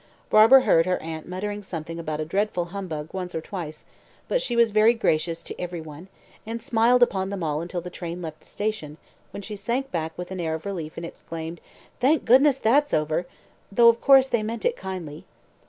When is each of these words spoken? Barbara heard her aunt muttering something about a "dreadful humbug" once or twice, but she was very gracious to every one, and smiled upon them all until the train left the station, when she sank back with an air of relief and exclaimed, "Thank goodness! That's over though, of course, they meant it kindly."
Barbara 0.31 0.61
heard 0.63 0.87
her 0.87 0.97
aunt 0.99 1.27
muttering 1.27 1.61
something 1.61 1.99
about 1.99 2.19
a 2.19 2.25
"dreadful 2.25 2.65
humbug" 2.73 3.09
once 3.13 3.35
or 3.35 3.39
twice, 3.41 3.85
but 4.27 4.41
she 4.41 4.55
was 4.55 4.71
very 4.71 4.95
gracious 4.95 5.43
to 5.43 5.61
every 5.61 5.79
one, 5.79 6.07
and 6.43 6.59
smiled 6.59 7.03
upon 7.03 7.29
them 7.29 7.43
all 7.43 7.61
until 7.61 7.81
the 7.81 7.91
train 7.91 8.19
left 8.19 8.39
the 8.39 8.47
station, 8.47 8.97
when 9.29 9.43
she 9.43 9.55
sank 9.55 9.91
back 9.91 10.17
with 10.17 10.31
an 10.31 10.39
air 10.39 10.55
of 10.55 10.65
relief 10.65 10.93
and 10.97 11.05
exclaimed, 11.05 11.61
"Thank 11.99 12.25
goodness! 12.25 12.57
That's 12.57 12.95
over 12.95 13.27
though, 13.71 13.89
of 13.89 14.01
course, 14.01 14.25
they 14.27 14.41
meant 14.41 14.65
it 14.65 14.75
kindly." 14.75 15.23